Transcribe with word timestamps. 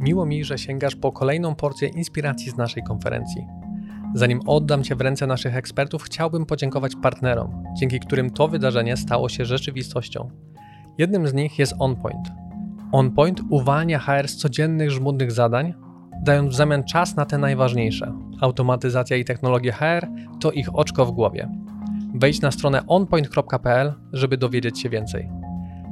Miło 0.00 0.26
mi, 0.26 0.44
że 0.44 0.58
sięgasz 0.58 0.96
po 0.96 1.12
kolejną 1.12 1.54
porcję 1.54 1.88
inspiracji 1.88 2.50
z 2.50 2.56
naszej 2.56 2.82
konferencji. 2.82 3.46
Zanim 4.14 4.40
oddam 4.46 4.82
Cię 4.82 4.96
w 4.96 5.00
ręce 5.00 5.26
naszych 5.26 5.56
ekspertów, 5.56 6.02
chciałbym 6.02 6.46
podziękować 6.46 6.92
partnerom, 7.02 7.64
dzięki 7.76 8.00
którym 8.00 8.30
to 8.30 8.48
wydarzenie 8.48 8.96
stało 8.96 9.28
się 9.28 9.44
rzeczywistością. 9.44 10.30
Jednym 10.98 11.28
z 11.28 11.34
nich 11.34 11.58
jest 11.58 11.74
OnPoint. 11.78 12.32
OnPoint 12.92 13.40
uwalnia 13.50 13.98
HR 13.98 14.28
z 14.28 14.36
codziennych 14.36 14.90
żmudnych 14.90 15.32
zadań, 15.32 15.74
dając 16.22 16.52
w 16.52 16.56
zamian 16.56 16.84
czas 16.84 17.16
na 17.16 17.24
te 17.24 17.38
najważniejsze. 17.38 18.12
Automatyzacja 18.40 19.16
i 19.16 19.24
technologie 19.24 19.72
HR 19.72 20.06
to 20.40 20.52
ich 20.52 20.74
oczko 20.74 21.06
w 21.06 21.10
głowie. 21.10 21.48
Wejdź 22.14 22.40
na 22.40 22.50
stronę 22.50 22.86
onpoint.pl, 22.86 23.92
żeby 24.12 24.36
dowiedzieć 24.36 24.80
się 24.80 24.88
więcej. 24.88 25.30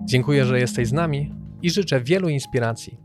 Dziękuję, 0.05 0.45
że 0.45 0.61
jesteś 0.61 0.89
z 0.89 0.93
nami 0.93 1.35
i 1.63 1.71
życzę 1.71 2.01
wielu 2.01 2.29
inspiracji. 2.29 2.99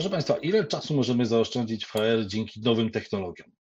Proszę 0.00 0.10
Państwa, 0.10 0.36
ile 0.36 0.64
czasu 0.64 0.94
możemy 0.94 1.26
zaoszczędzić 1.26 1.84
w 1.84 1.90
HR 1.90 2.26
dzięki 2.26 2.60
nowym 2.60 2.90
technologiom? 2.90 3.52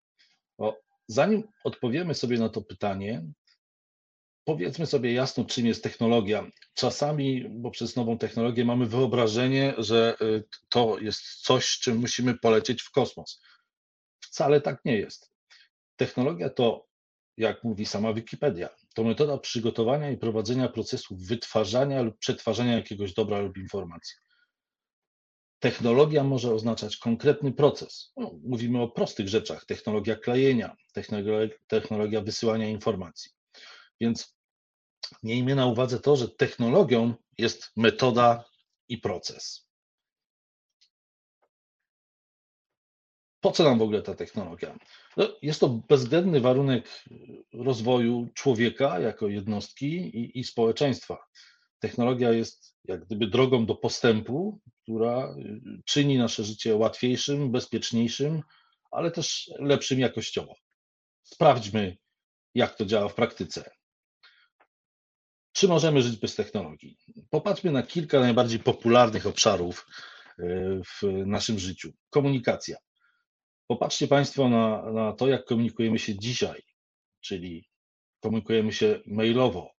Bo 0.57 0.79
zanim 1.07 1.43
odpowiemy 1.63 2.13
sobie 2.13 2.37
na 2.39 2.49
to 2.49 2.61
pytanie, 2.61 3.25
powiedzmy 4.43 4.85
sobie 4.85 5.13
jasno, 5.13 5.45
czym 5.45 5.65
jest 5.65 5.83
technologia. 5.83 6.51
Czasami 6.73 7.49
poprzez 7.63 7.95
nową 7.95 8.17
technologię 8.17 8.65
mamy 8.65 8.85
wyobrażenie, 8.85 9.73
że 9.77 10.17
y, 10.21 10.43
to 10.69 10.99
jest 10.99 11.21
coś, 11.21 11.79
czym 11.79 11.97
musimy 11.97 12.37
polecieć 12.37 12.81
w 12.81 12.91
kosmos. 12.91 13.41
Wcale 14.19 14.61
tak 14.61 14.85
nie 14.85 14.97
jest. 14.97 15.31
Technologia 15.95 16.49
to, 16.49 16.87
jak 17.37 17.63
mówi 17.63 17.85
sama 17.85 18.13
Wikipedia, 18.13 18.69
to 18.95 19.03
metoda 19.03 19.37
przygotowania 19.37 20.11
i 20.11 20.17
prowadzenia 20.17 20.69
procesu 20.69 21.17
wytwarzania 21.17 22.01
lub 22.01 22.17
przetwarzania 22.17 22.75
jakiegoś 22.75 23.13
dobra 23.13 23.39
lub 23.39 23.57
informacji. 23.57 24.28
Technologia 25.59 26.23
może 26.23 26.53
oznaczać 26.53 26.97
konkretny 26.97 27.53
proces. 27.53 28.11
No, 28.17 28.31
mówimy 28.43 28.81
o 28.81 28.87
prostych 28.87 29.27
rzeczach: 29.27 29.65
technologia 29.65 30.15
klejenia, 30.15 30.75
technologia, 31.67 32.21
wysyłania 32.21 32.69
informacji. 32.69 33.31
Więc 34.01 34.35
miejmy 35.23 35.55
na 35.55 35.65
uwadze 35.65 35.99
to, 35.99 36.15
że 36.15 36.29
technologią 36.29 37.13
jest 37.37 37.71
metoda 37.75 38.43
i 38.89 38.97
proces. 38.97 39.69
Po 43.41 43.51
co 43.51 43.63
nam 43.63 43.79
w 43.79 43.81
ogóle 43.81 44.01
ta 44.01 44.15
technologia? 44.15 44.77
No, 45.17 45.27
jest 45.41 45.59
to 45.59 45.69
bezwzględny 45.69 46.41
warunek 46.41 47.05
rozwoju 47.53 48.27
człowieka 48.33 48.99
jako 48.99 49.27
jednostki 49.27 49.87
i, 49.95 50.39
i 50.39 50.43
społeczeństwa. 50.43 51.17
Technologia 51.79 52.31
jest 52.31 52.75
jak 52.85 53.05
gdyby 53.05 53.27
drogą 53.27 53.65
do 53.65 53.75
postępu, 53.75 54.59
która 54.83 55.35
y, 55.37 55.61
czyni 55.85 56.17
nasze 56.17 56.43
życie 56.43 56.75
łatwiejszym, 56.75 57.51
bezpieczniejszym, 57.51 58.41
ale 58.91 59.11
też 59.11 59.51
lepszym 59.59 59.99
jakościowo. 59.99 60.55
Sprawdźmy, 61.23 61.97
jak 62.55 62.75
to 62.75 62.85
działa 62.85 63.09
w 63.09 63.15
praktyce. 63.15 63.69
Czy 65.51 65.67
możemy 65.67 66.01
żyć 66.01 66.17
bez 66.17 66.35
technologii? 66.35 66.97
Popatrzmy 67.29 67.71
na 67.71 67.83
kilka 67.83 68.19
najbardziej 68.19 68.59
popularnych 68.59 69.27
obszarów 69.27 69.85
y, 70.39 70.81
w 70.85 71.03
naszym 71.25 71.59
życiu. 71.59 71.93
Komunikacja. 72.09 72.77
Popatrzcie 73.67 74.07
Państwo 74.07 74.49
na, 74.49 74.91
na 74.91 75.13
to, 75.13 75.27
jak 75.27 75.45
komunikujemy 75.45 75.99
się 75.99 76.19
dzisiaj, 76.19 76.61
czyli 77.21 77.69
komunikujemy 78.19 78.73
się 78.73 79.01
mailowo, 79.05 79.78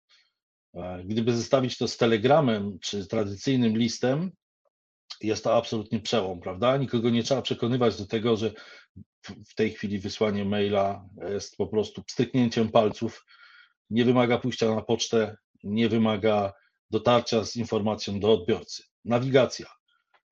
gdyby 1.05 1.35
zestawić 1.35 1.77
to 1.77 1.87
z 1.87 1.97
telegramem 1.97 2.79
czy 2.79 3.07
tradycyjnym 3.07 3.77
listem, 3.77 4.31
jest 5.21 5.43
to 5.43 5.55
absolutnie 5.55 5.99
przełom, 5.99 6.39
prawda? 6.39 6.77
Nikogo 6.77 7.09
nie 7.09 7.23
trzeba 7.23 7.41
przekonywać 7.41 7.97
do 7.97 8.05
tego, 8.05 8.37
że 8.37 8.53
w 9.47 9.55
tej 9.55 9.71
chwili 9.71 9.99
wysłanie 9.99 10.45
maila 10.45 11.05
jest 11.29 11.57
po 11.57 11.67
prostu 11.67 12.03
stryknięciem 12.09 12.69
palców, 12.69 13.25
nie 13.89 14.05
wymaga 14.05 14.37
pójścia 14.37 14.75
na 14.75 14.81
pocztę, 14.81 15.37
nie 15.63 15.89
wymaga 15.89 16.53
dotarcia 16.89 17.45
z 17.45 17.55
informacją 17.55 18.19
do 18.19 18.33
odbiorcy. 18.33 18.83
Nawigacja. 19.05 19.65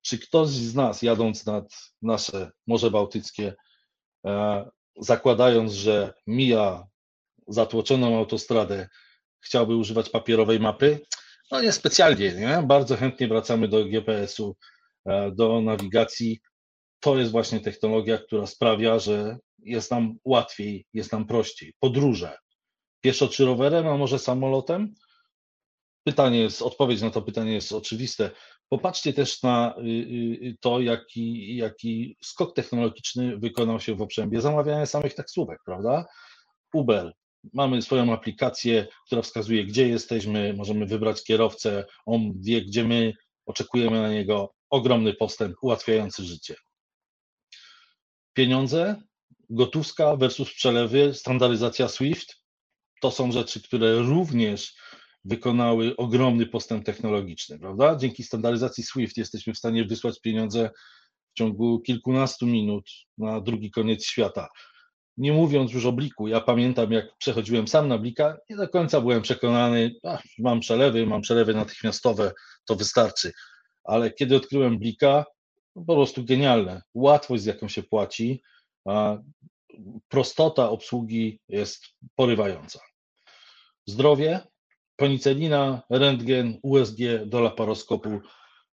Czy 0.02 0.18
ktoś 0.18 0.48
z 0.48 0.74
nas, 0.74 1.02
jadąc 1.02 1.46
nad 1.46 1.64
nasze 2.02 2.50
Morze 2.66 2.90
Bałtyckie, 2.90 3.54
e, 4.26 4.70
zakładając, 4.98 5.72
że 5.72 6.14
mija 6.26 6.86
zatłoczoną 7.48 8.18
autostradę, 8.18 8.88
chciałby 9.40 9.76
używać 9.76 10.10
papierowej 10.10 10.60
mapy? 10.60 11.00
No 11.50 11.62
nie 11.62 11.72
specjalnie, 11.72 12.32
nie? 12.32 12.62
Bardzo 12.66 12.96
chętnie 12.96 13.28
wracamy 13.28 13.68
do 13.68 13.84
GPS-u, 13.84 14.56
e, 15.06 15.30
do 15.30 15.60
nawigacji. 15.60 16.40
To 17.00 17.18
jest 17.18 17.30
właśnie 17.30 17.60
technologia, 17.60 18.18
która 18.18 18.46
sprawia, 18.46 18.98
że 18.98 19.38
jest 19.58 19.90
nam 19.90 20.18
łatwiej, 20.24 20.86
jest 20.94 21.12
nam 21.12 21.26
prościej. 21.26 21.74
Podróże. 21.80 22.38
Pieszo 23.00 23.28
czy 23.28 23.44
rowerem, 23.44 23.88
a 23.88 23.96
może 23.96 24.18
samolotem? 24.18 24.94
Pytanie 26.04 26.40
jest, 26.40 26.62
odpowiedź 26.62 27.02
na 27.02 27.10
to 27.10 27.22
pytanie 27.22 27.52
jest 27.52 27.72
oczywiste. 27.72 28.30
Popatrzcie 28.68 29.12
też 29.12 29.42
na 29.42 29.74
y, 29.78 29.82
y, 29.82 30.56
to, 30.60 30.80
jaki, 30.80 31.56
jaki 31.56 32.16
skok 32.22 32.54
technologiczny 32.54 33.38
wykonał 33.38 33.80
się 33.80 33.94
w 33.94 34.02
obrębie 34.02 34.40
zamawiania 34.40 34.86
samych 34.86 35.14
taksówek, 35.14 35.58
prawda? 35.64 36.04
Uber, 36.74 37.12
Mamy 37.52 37.82
swoją 37.82 38.12
aplikację, 38.12 38.86
która 39.06 39.22
wskazuje, 39.22 39.64
gdzie 39.64 39.88
jesteśmy, 39.88 40.54
możemy 40.54 40.86
wybrać 40.86 41.24
kierowcę, 41.24 41.84
on 42.06 42.32
wie, 42.40 42.62
gdzie 42.62 42.84
my, 42.84 43.12
oczekujemy 43.46 44.02
na 44.02 44.12
niego. 44.12 44.54
Ogromny 44.70 45.14
postęp 45.14 45.56
ułatwiający 45.62 46.24
życie. 46.24 46.54
Pieniądze, 48.32 49.02
gotówka 49.50 50.16
versus 50.16 50.54
przelewy, 50.54 51.14
standaryzacja 51.14 51.88
SWIFT 51.88 52.38
to 53.00 53.10
są 53.10 53.32
rzeczy, 53.32 53.62
które 53.62 53.98
również 53.98 54.74
wykonały 55.24 55.96
ogromny 55.96 56.46
postęp 56.46 56.84
technologiczny, 56.84 57.58
prawda? 57.58 57.96
Dzięki 57.96 58.22
standaryzacji 58.22 58.84
SWIFT 58.84 59.16
jesteśmy 59.16 59.54
w 59.54 59.58
stanie 59.58 59.84
wysłać 59.84 60.20
pieniądze 60.20 60.70
w 61.30 61.38
ciągu 61.38 61.80
kilkunastu 61.80 62.46
minut 62.46 62.90
na 63.18 63.40
drugi 63.40 63.70
koniec 63.70 64.04
świata. 64.04 64.48
Nie 65.18 65.32
mówiąc 65.32 65.72
już 65.72 65.86
o 65.86 65.92
bliku, 65.92 66.28
ja 66.28 66.40
pamiętam, 66.40 66.92
jak 66.92 67.16
przechodziłem 67.16 67.68
sam 67.68 67.88
na 67.88 67.98
blika, 67.98 68.36
nie 68.50 68.56
do 68.56 68.68
końca 68.68 69.00
byłem 69.00 69.22
przekonany, 69.22 69.94
mam 70.38 70.60
przelewy, 70.60 71.06
mam 71.06 71.20
przelewy 71.20 71.54
natychmiastowe, 71.54 72.32
to 72.64 72.76
wystarczy. 72.76 73.32
Ale 73.84 74.10
kiedy 74.10 74.36
odkryłem 74.36 74.78
blika, 74.78 75.24
no 75.76 75.84
po 75.84 75.94
prostu 75.94 76.24
genialne. 76.24 76.82
Łatwość, 76.94 77.42
z 77.42 77.46
jaką 77.46 77.68
się 77.68 77.82
płaci, 77.82 78.42
prostota 80.08 80.70
obsługi 80.70 81.40
jest 81.48 81.84
porywająca. 82.14 82.80
Zdrowie, 83.86 84.40
penicelina, 84.96 85.82
rentgen, 85.90 86.58
USG 86.62 86.98
do 87.26 87.40
laparoskopu. 87.40 88.20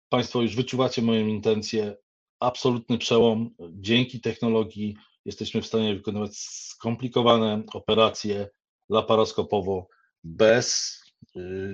Państwo 0.09 0.41
już 0.41 0.56
wyczuwacie 0.56 1.02
moją 1.02 1.28
intencję. 1.28 1.96
Absolutny 2.40 2.97
przełom 2.97 3.50
dzięki 3.72 4.22
technologii 4.22 4.97
jesteśmy 5.26 5.62
w 5.62 5.68
stanie 5.68 5.96
wykonywać 5.96 6.38
skomplikowane 6.38 7.64
operacje 7.74 8.50
laparoskopowo 8.90 9.88
bez 10.24 11.00
y, 11.36 11.74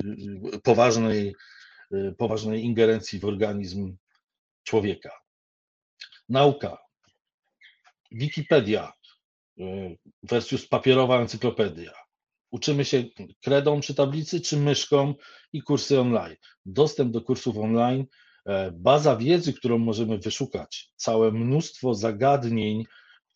poważnej, 0.63 1.35
y, 1.93 2.15
poważnej 2.17 2.63
ingerencji 2.63 3.19
w 3.19 3.25
organizm 3.25 3.95
człowieka. 4.63 5.11
Nauka. 6.29 6.77
Wikipedia 8.11 8.93
y, 9.59 9.97
versus 10.23 10.67
papierowa 10.67 11.21
encyklopedia. 11.21 12.07
Uczymy 12.51 12.85
się 12.85 13.03
kredą 13.43 13.79
przy 13.79 13.95
tablicy 13.95 14.41
czy 14.41 14.57
myszką 14.57 15.13
i 15.53 15.61
kursy 15.61 15.99
online. 15.99 16.35
Dostęp 16.65 17.11
do 17.11 17.21
kursów 17.21 17.57
online, 17.57 18.05
e, 18.45 18.71
baza 18.71 19.15
wiedzy, 19.15 19.53
którą 19.53 19.77
możemy 19.77 20.17
wyszukać, 20.17 20.91
całe 20.95 21.31
mnóstwo 21.31 21.93
zagadnień, 21.93 22.85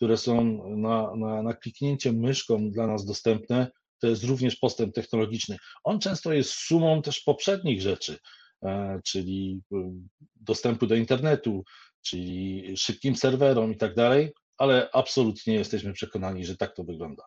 które 0.02 0.18
są 0.18 0.44
na, 0.78 1.16
na, 1.16 1.44
na 1.44 1.54
kliknięcie 1.54 2.14
myszką 2.14 2.72
dla 2.72 2.88
nas 2.88 3.06
dostępne, 3.06 3.72
to 4.00 4.08
jest 4.08 4.24
również 4.24 4.56
postęp 4.56 4.96
technologiczny. 4.96 5.58
On 5.84 6.00
często 6.00 6.34
jest 6.34 6.50
sumą 6.50 7.02
też 7.02 7.20
poprzednich 7.20 7.82
rzeczy, 7.82 8.18
e, 8.64 9.00
czyli 9.06 9.62
e, 9.74 9.94
dostępu 10.36 10.88
do 10.88 10.96
internetu, 10.96 11.64
czyli 12.02 12.64
szybkim 12.78 13.16
serwerom 13.16 13.72
i 13.72 13.78
tak 13.78 13.96
dalej, 13.96 14.32
ale 14.58 14.90
absolutnie 14.94 15.54
jesteśmy 15.54 15.94
przekonani, 15.94 16.46
że 16.46 16.58
tak 16.58 16.76
to 16.76 16.84
wygląda. 16.84 17.24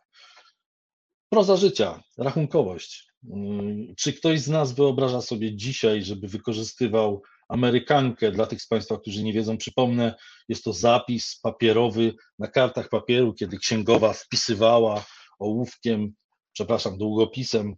Proza 1.28 1.56
życia, 1.56 2.02
rachunkowość. 2.18 3.06
Mm, 3.32 3.94
czy 3.98 4.12
ktoś 4.12 4.40
z 4.40 4.48
nas 4.48 4.72
wyobraża 4.72 5.20
sobie 5.20 5.56
dzisiaj, 5.56 6.02
żeby 6.02 6.28
wykorzystywał 6.28 7.22
Amerykankę. 7.48 8.32
Dla 8.32 8.46
tych 8.46 8.62
z 8.62 8.66
Państwa, 8.66 8.98
którzy 8.98 9.22
nie 9.22 9.32
wiedzą, 9.32 9.56
przypomnę, 9.56 10.14
jest 10.48 10.64
to 10.64 10.72
zapis 10.72 11.40
papierowy 11.42 12.14
na 12.38 12.48
kartach 12.48 12.88
papieru, 12.88 13.34
kiedy 13.34 13.58
księgowa 13.58 14.12
wpisywała 14.12 15.04
ołówkiem, 15.38 16.12
przepraszam, 16.52 16.98
długopisem 16.98 17.74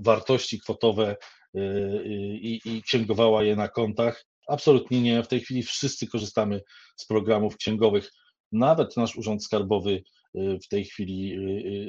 wartości 0.00 0.60
kwotowe 0.60 1.16
i, 2.04 2.60
i 2.64 2.82
księgowała 2.82 3.42
je 3.42 3.56
na 3.56 3.68
kontach. 3.68 4.24
Absolutnie 4.48 5.00
nie. 5.00 5.22
W 5.22 5.28
tej 5.28 5.40
chwili 5.40 5.62
wszyscy 5.62 6.06
korzystamy 6.06 6.60
z 6.96 7.06
programów 7.06 7.56
księgowych. 7.56 8.10
Nawet 8.52 8.96
nasz 8.96 9.16
Urząd 9.16 9.44
Skarbowy 9.44 10.02
w 10.34 10.68
tej 10.70 10.84
chwili 10.84 11.36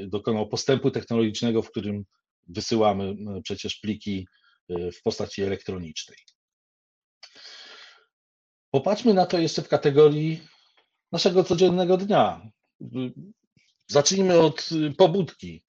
dokonał 0.07 0.47
postępu 0.47 0.91
technologicznego, 0.91 1.61
w 1.61 1.71
którym 1.71 2.03
wysyłamy 2.47 3.15
przecież 3.43 3.75
pliki 3.75 4.27
w 4.69 5.01
postaci 5.03 5.43
elektronicznej. 5.43 6.17
Popatrzmy 8.71 9.13
na 9.13 9.25
to 9.25 9.39
jeszcze 9.39 9.61
w 9.61 9.67
kategorii 9.67 10.47
naszego 11.11 11.43
codziennego 11.43 11.97
dnia. 11.97 12.41
Zacznijmy 13.87 14.39
od 14.39 14.69
pobudki. 14.97 15.63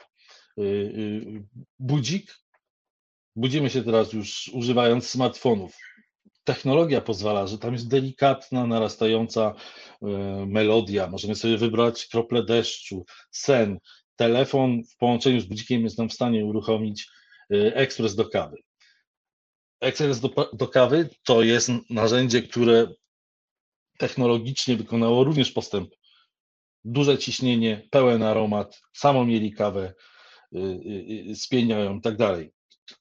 Budzik. 1.79 2.35
Budzimy 3.37 3.71
się 3.71 3.83
teraz 3.83 4.13
już 4.13 4.51
używając 4.55 5.09
smartfonów. 5.09 5.77
Technologia 6.45 7.01
pozwala, 7.01 7.47
że 7.47 7.59
tam 7.59 7.73
jest 7.73 7.89
delikatna, 7.89 8.67
narastająca 8.67 9.55
melodia. 10.47 11.07
Możemy 11.07 11.35
sobie 11.35 11.59
wybrać 11.59 12.07
krople 12.07 12.45
deszczu, 12.45 13.05
sen. 13.31 13.79
Telefon 14.17 14.85
w 14.85 14.97
połączeniu 14.97 15.41
z 15.41 15.45
budzikiem 15.45 15.85
jest 15.85 15.99
nam 15.99 16.09
w 16.09 16.15
stanie 16.15 16.45
uruchomić 16.45 17.09
ekspres 17.51 18.15
do 18.15 18.29
kawy. 18.29 18.57
Ekspres 19.81 20.21
do, 20.21 20.51
do 20.53 20.69
kawy 20.69 21.09
to 21.25 21.43
jest 21.43 21.71
narzędzie, 21.91 22.43
które 22.43 22.87
technologicznie 23.99 24.77
wykonało 24.77 25.25
również 25.25 25.53
postęp. 25.53 25.91
Duże 26.85 27.19
ciśnienie, 27.19 27.89
pełen 27.91 28.23
aromat, 28.23 28.81
samą 28.93 29.25
mieli 29.25 29.53
kawę, 29.53 29.95
y, 30.53 30.59
y, 30.59 31.31
y, 31.31 31.37
spieniają 31.37 31.99
i 31.99 32.01
tak 32.01 32.17
dalej. 32.17 32.53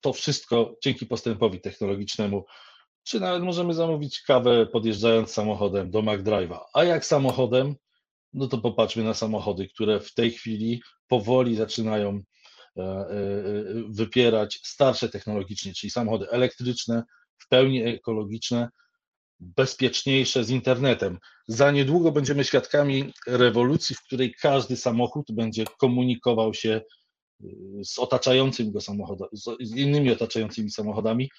To 0.02 0.14
wszystko 0.14 0.76
dzięki 0.84 1.06
postępowi 1.06 1.62
technologicznemu. 1.62 2.46
Czy 3.04 3.20
nawet 3.20 3.44
możemy 3.44 3.74
zamówić 3.74 4.22
kawę 4.22 4.66
podjeżdżając 4.66 5.32
samochodem 5.32 5.92
do 5.92 6.00
McDrive'a. 6.00 6.60
A 6.74 6.84
jak 6.84 7.06
samochodem, 7.06 7.76
no 8.34 8.48
to 8.48 8.58
popatrzmy 8.58 9.04
na 9.04 9.14
samochody, 9.14 9.68
które 9.68 10.00
w 10.00 10.14
tej 10.14 10.32
chwili 10.32 10.82
powoli 11.08 11.56
zaczynają 11.56 12.22
wypierać 13.90 14.60
starsze 14.64 15.10
technologicznie, 15.10 15.74
czyli 15.74 15.92
samochody 15.92 16.30
elektryczne, 16.30 17.04
w 17.38 17.48
pełni 17.48 17.84
ekologiczne, 17.84 18.70
bezpieczniejsze 19.40 20.44
z 20.44 20.50
internetem. 20.50 21.20
Za 21.48 21.72
niedługo 21.72 22.12
będziemy 22.12 22.44
świadkami 22.44 23.14
rewolucji, 23.28 23.96
w 23.96 24.04
której 24.04 24.34
każdy 24.42 24.78
samochód 24.78 25.26
będzie 25.32 25.66
komunikował 25.80 26.54
się 26.54 26.82
y, 27.44 27.48
z 27.84 28.00
otaczającym 28.00 28.72
go 28.72 28.82
samochodem, 28.82 29.28
z 29.62 29.76
innymi 29.76 30.12
otaczającymi 30.12 30.72
samochodami, 30.72 31.30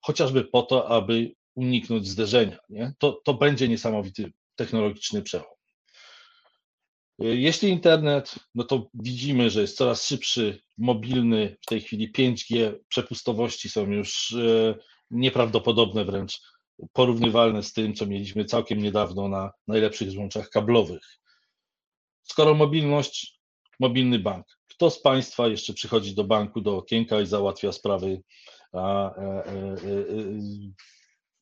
chociażby 0.00 0.44
po 0.44 0.62
to, 0.62 0.88
aby 0.88 1.32
uniknąć 1.54 2.08
zderzenia. 2.08 2.58
Nie? 2.68 2.92
To, 2.98 3.20
to 3.24 3.34
będzie 3.34 3.68
niesamowity 3.68 4.32
technologiczny 4.56 5.22
przełom. 5.22 5.53
Y, 7.22 7.36
jeśli 7.36 7.68
internet, 7.68 8.34
no 8.54 8.64
to 8.64 8.88
widzimy, 8.94 9.50
że 9.50 9.60
jest 9.60 9.76
coraz 9.76 10.06
szybszy, 10.06 10.62
mobilny, 10.78 11.56
w 11.62 11.66
tej 11.66 11.80
chwili 11.80 12.12
5G, 12.12 12.74
przepustowości 12.88 13.68
są 13.68 13.90
już 13.90 14.30
y, 14.30 14.74
nieprawdopodobne 15.10 16.04
wręcz 16.04 16.40
porównywalne 16.92 17.62
z 17.62 17.72
tym, 17.72 17.94
co 17.94 18.06
mieliśmy 18.06 18.44
całkiem 18.44 18.78
niedawno 18.78 19.28
na 19.28 19.52
najlepszych 19.68 20.10
złączach 20.10 20.48
kablowych. 20.48 21.18
Skoro 22.22 22.54
mobilność, 22.54 23.40
mobilny 23.80 24.18
bank. 24.18 24.46
Kto 24.68 24.90
z 24.90 25.02
Państwa 25.02 25.48
jeszcze 25.48 25.74
przychodzi 25.74 26.14
do 26.14 26.24
banku, 26.24 26.60
do 26.60 26.76
okienka 26.76 27.20
i 27.20 27.26
załatwia 27.26 27.72
sprawy 27.72 28.22
a, 28.72 28.78
a, 28.80 29.14
a, 29.14 29.42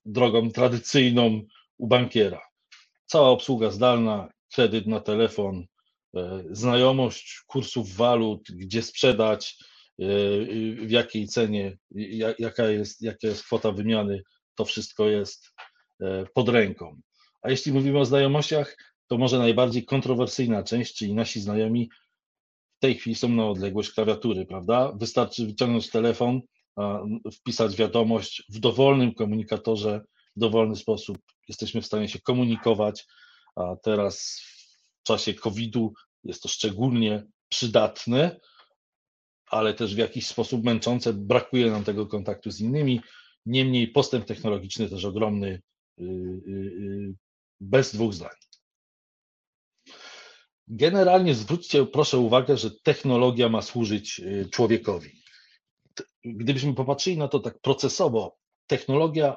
drogą 0.05 0.51
tradycyjną 0.51 1.43
u 1.79 1.87
bankiera? 1.87 2.41
Cała 3.07 3.29
obsługa 3.29 3.71
zdalna, 3.71 4.29
kredyt 4.55 4.87
na 4.87 5.01
telefon, 5.01 5.67
e, 6.17 6.45
znajomość 6.51 7.43
kursów 7.47 7.97
walut, 7.97 8.49
gdzie 8.51 8.83
sprzedać, 8.83 9.57
e, 9.99 10.05
w 10.87 10.91
jakiej 10.91 11.27
cenie, 11.27 11.77
jaka 12.39 12.69
jest, 12.69 13.03
jaka 13.03 13.27
jest 13.27 13.45
kwota 13.45 13.73
wymiany 13.73 14.23
to 14.55 14.65
wszystko 14.65 15.09
jest 15.09 15.53
e, 16.01 16.27
pod 16.35 16.49
ręką. 16.49 17.01
A 17.43 17.51
jeśli 17.51 17.73
mówimy 17.73 17.99
o 17.99 18.05
znajomościach, 18.05 18.77
to 19.07 19.19
może 19.19 19.39
najbardziej 19.39 19.85
kontrowersyjna 19.85 20.63
część, 20.63 20.95
czyli 20.95 21.15
nasi 21.15 21.41
znajomi 21.41 21.91
w 22.77 22.81
tej 22.81 22.95
chwili 22.95 23.17
są 23.17 23.29
na 23.29 23.49
odległość 23.49 23.91
klawiatury, 23.91 24.47
prawda? 24.47 24.93
Wystarczy 24.93 25.47
wyciągnąć 25.47 25.91
telefon, 25.91 26.41
wpisać 27.33 27.77
wiadomość 27.77 28.43
w 28.49 28.59
dowolnym 28.59 29.15
komunikatorze, 29.15 30.01
w 30.37 30.41
dowolny 30.41 30.77
sposób 30.77 31.19
jesteśmy 31.49 31.83
w 31.83 31.87
stanie 31.87 32.09
się 32.09 32.21
komunikować, 32.21 33.07
a 33.57 33.77
teraz 33.83 34.43
w 35.01 35.07
czasie 35.07 35.35
COVID-u 35.35 35.93
jest 36.25 36.43
to 36.43 36.49
szczególnie 36.49 37.27
przydatne, 37.49 38.41
ale 39.47 39.75
też 39.75 39.95
w 39.95 39.99
jakiś 39.99 40.27
sposób 40.27 40.65
męczące, 40.65 41.13
brakuje 41.13 41.71
nam 41.71 41.85
tego 41.85 42.07
kontaktu 42.07 42.51
z 42.51 42.61
innymi, 42.61 43.01
Niemniej 43.47 43.89
postęp 43.89 44.25
technologiczny 44.25 44.89
też 44.89 45.05
ogromny, 45.05 45.63
y, 46.01 46.05
y, 46.05 46.09
y, 46.51 47.15
bez 47.61 47.95
dwóch 47.95 48.15
zdań. 48.15 48.37
Generalnie 50.69 51.35
zwróćcie 51.35 51.87
proszę 51.87 52.19
uwagę, 52.19 52.57
że 52.57 52.71
technologia 52.83 53.49
ma 53.49 53.63
służyć 53.63 54.21
człowiekowi. 54.53 55.23
Gdybyśmy 56.25 56.75
popatrzyli 56.75 57.19
na 57.19 57.29
to 57.29 57.41
tak 57.41 57.61
procesowo, 57.61 58.37
technologia 58.67 59.37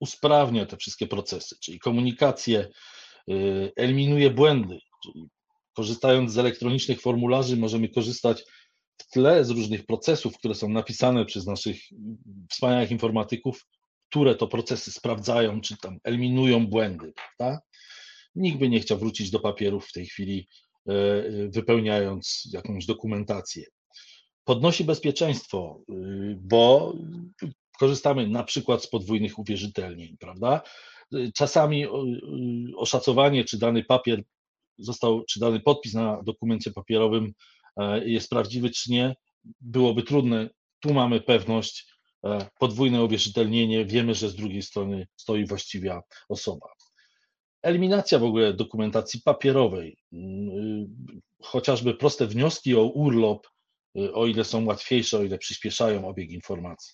usprawnia 0.00 0.66
te 0.66 0.76
wszystkie 0.76 1.06
procesy, 1.06 1.56
czyli 1.60 1.78
komunikację, 1.78 2.68
eliminuje 3.76 4.30
błędy, 4.30 4.78
czyli 5.04 5.28
korzystając 5.74 6.32
z 6.32 6.38
elektronicznych 6.38 7.00
formularzy 7.00 7.56
możemy 7.56 7.88
korzystać 7.88 8.44
w 8.98 9.10
tle 9.10 9.44
z 9.44 9.50
różnych 9.50 9.86
procesów, 9.86 10.38
które 10.38 10.54
są 10.54 10.68
napisane 10.68 11.24
przez 11.24 11.46
naszych 11.46 11.76
wspaniałych 12.50 12.90
informatyków, 12.90 13.66
które 14.10 14.34
to 14.34 14.46
procesy 14.46 14.92
sprawdzają, 14.92 15.60
czy 15.60 15.76
tam 15.76 15.98
eliminują 16.04 16.66
błędy. 16.66 17.12
Prawda? 17.12 17.60
Nikt 18.34 18.58
by 18.58 18.68
nie 18.68 18.80
chciał 18.80 18.98
wrócić 18.98 19.30
do 19.30 19.40
papierów 19.40 19.86
w 19.86 19.92
tej 19.92 20.06
chwili, 20.06 20.48
e, 20.88 20.92
wypełniając 21.48 22.48
jakąś 22.52 22.86
dokumentację. 22.86 23.64
Podnosi 24.44 24.84
bezpieczeństwo, 24.84 25.82
bo 26.36 26.94
korzystamy 27.78 28.28
na 28.28 28.44
przykład 28.44 28.82
z 28.82 28.88
podwójnych 28.88 29.38
uwierzytelnień, 29.38 30.16
prawda? 30.20 30.62
Czasami 31.34 31.86
oszacowanie, 32.76 33.44
czy 33.44 33.58
dany 33.58 33.84
papier 33.84 34.22
został, 34.78 35.24
czy 35.24 35.40
dany 35.40 35.60
podpis 35.60 35.94
na 35.94 36.22
dokumencie 36.22 36.70
papierowym 36.70 37.32
E, 37.78 38.08
jest 38.08 38.30
prawdziwy 38.30 38.70
czy 38.70 38.92
nie, 38.92 39.16
byłoby 39.60 40.02
trudne. 40.02 40.50
Tu 40.80 40.94
mamy 40.94 41.20
pewność, 41.20 41.86
e, 42.24 42.48
podwójne 42.58 43.04
uwierzytelnienie, 43.04 43.84
wiemy, 43.84 44.14
że 44.14 44.28
z 44.28 44.34
drugiej 44.34 44.62
strony 44.62 45.06
stoi 45.16 45.46
właściwa 45.46 46.02
osoba. 46.28 46.68
Eliminacja 47.62 48.18
w 48.18 48.24
ogóle 48.24 48.54
dokumentacji 48.54 49.22
papierowej, 49.24 49.96
mm, 50.12 50.48
y, 50.48 50.86
chociażby 51.42 51.94
proste 51.94 52.26
wnioski 52.26 52.76
o 52.76 52.82
urlop, 52.82 53.46
y, 53.98 54.14
o 54.14 54.26
ile 54.26 54.44
są 54.44 54.64
łatwiejsze, 54.64 55.18
o 55.18 55.22
ile 55.22 55.38
przyspieszają 55.38 56.08
obieg 56.08 56.30
informacji. 56.30 56.92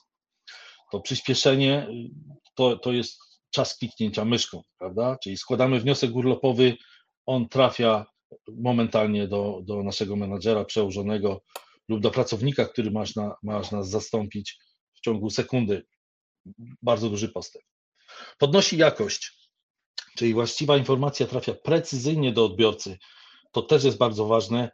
To 0.92 1.00
przyspieszenie 1.00 1.88
y, 1.88 2.10
to, 2.54 2.78
to 2.78 2.92
jest 2.92 3.18
czas 3.54 3.78
kliknięcia 3.78 4.24
myszką, 4.24 4.62
prawda? 4.78 5.18
Czyli 5.22 5.36
składamy 5.36 5.80
wniosek 5.80 6.14
urlopowy, 6.14 6.76
on 7.26 7.48
trafia 7.48 8.06
momentalnie 8.48 9.28
do, 9.28 9.60
do 9.64 9.82
naszego 9.82 10.16
menadżera 10.16 10.64
przełożonego 10.64 11.42
lub 11.88 12.00
do 12.00 12.10
pracownika, 12.10 12.64
który 12.64 12.90
masz, 12.90 13.16
na, 13.16 13.36
masz 13.42 13.70
nas 13.70 13.90
zastąpić 13.90 14.58
w 14.94 15.00
ciągu 15.00 15.30
sekundy. 15.30 15.86
Bardzo 16.82 17.10
duży 17.10 17.28
postęp. 17.28 17.64
Podnosi 18.38 18.76
jakość, 18.76 19.48
czyli 20.16 20.34
właściwa 20.34 20.76
informacja 20.76 21.26
trafia 21.26 21.54
precyzyjnie 21.54 22.32
do 22.32 22.44
odbiorcy. 22.44 22.98
To 23.52 23.62
też 23.62 23.84
jest 23.84 23.98
bardzo 23.98 24.26
ważne. 24.26 24.70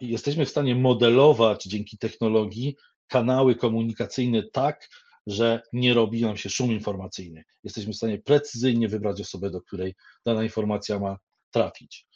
Jesteśmy 0.00 0.46
w 0.46 0.50
stanie 0.50 0.74
modelować 0.74 1.64
dzięki 1.64 1.98
technologii 1.98 2.76
kanały 3.06 3.54
komunikacyjne 3.54 4.42
tak, 4.52 4.88
że 5.26 5.62
nie 5.72 5.94
robi 5.94 6.22
nam 6.22 6.36
się 6.36 6.50
szum 6.50 6.72
informacyjny. 6.72 7.44
Jesteśmy 7.64 7.92
w 7.92 7.96
stanie 7.96 8.18
precyzyjnie 8.18 8.88
wybrać 8.88 9.20
osobę, 9.20 9.50
do 9.50 9.60
której 9.60 9.94
dana 10.26 10.42
informacja 10.42 10.98
ma 10.98 11.18
trafić 11.50 12.06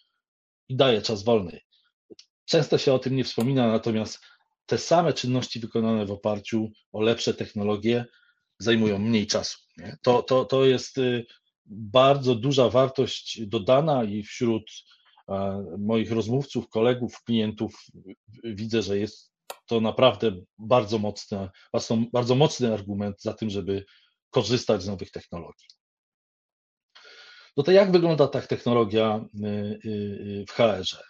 i 0.68 0.76
daje 0.76 1.02
czas 1.02 1.24
wolny. 1.24 1.60
Często 2.44 2.78
się 2.78 2.92
o 2.92 2.98
tym 2.98 3.16
nie 3.16 3.24
wspomina, 3.24 3.68
natomiast 3.68 4.20
te 4.66 4.78
same 4.78 5.12
czynności 5.12 5.60
wykonane 5.60 6.06
w 6.06 6.10
oparciu 6.10 6.70
o 6.92 7.00
lepsze 7.00 7.34
technologie 7.34 8.04
zajmują 8.58 8.98
mniej 8.98 9.26
czasu. 9.26 9.58
Nie? 9.76 9.96
To, 10.02 10.22
to, 10.22 10.44
to 10.44 10.64
jest 10.64 10.98
y, 10.98 11.26
bardzo 11.66 12.34
duża 12.34 12.68
wartość 12.68 13.46
dodana 13.46 14.04
i 14.04 14.22
wśród 14.22 14.70
moich 15.78 16.12
rozmówców, 16.12 16.68
kolegów, 16.68 17.22
klientów 17.24 17.86
widzę, 18.44 18.82
że 18.82 18.98
jest 18.98 19.32
to 19.66 19.80
naprawdę 19.80 20.32
bardzo 20.58 20.98
mocny, 20.98 21.48
bardzo 22.12 22.34
mocny 22.34 22.74
argument 22.74 23.22
za 23.22 23.34
tym, 23.34 23.50
żeby 23.50 23.84
korzystać 24.30 24.82
z 24.82 24.86
nowych 24.86 25.10
technologii. 25.10 25.66
No 27.56 27.62
to 27.62 27.72
jak 27.72 27.92
wygląda 27.92 28.28
ta 28.28 28.40
technologia 28.40 29.24
y, 29.34 29.46
y, 29.46 29.88
y, 29.88 30.44
w 30.48 30.52
HR-ze? 30.52 31.02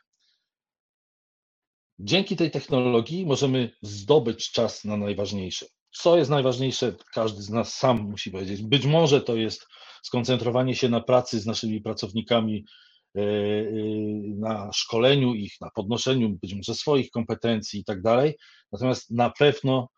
Dzięki 1.99 2.37
tej 2.37 2.51
technologii 2.51 3.27
możemy 3.27 3.71
zdobyć 3.83 4.51
czas 4.51 4.85
na 4.85 4.97
najważniejsze. 4.97 5.67
Co 5.93 6.19
jest 6.19 6.31
najważniejsze, 6.31 6.95
każdy 7.15 7.43
z 7.43 7.51
nas 7.51 7.75
sam 7.75 7.99
musi 7.99 8.31
powiedzieć. 8.31 8.63
Być 8.63 8.87
może 8.87 9.21
to 9.21 9.37
jest 9.37 9.67
skoncentrowanie 10.03 10.75
się 10.75 10.89
na 10.89 11.01
pracy 11.01 11.41
z 11.41 11.47
naszymi 11.47 11.81
pracownikami, 11.81 12.65
na 14.38 14.71
szkoleniu 14.73 15.35
ich, 15.35 15.61
na 15.61 15.71
podnoszeniu 15.71 16.38
być 16.43 16.55
może 16.55 16.75
swoich 16.75 17.11
kompetencji 17.11 17.81
i 17.81 17.85
tak 17.85 18.02
dalej. 18.02 18.35
Natomiast 18.73 19.11
na 19.11 19.31
pewno 19.31 19.88